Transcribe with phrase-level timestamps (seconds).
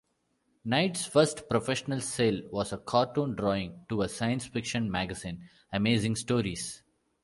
[0.65, 6.81] Knight's first professional sale was a cartoon drawing to a science-fiction magazine, "Amazing Stories".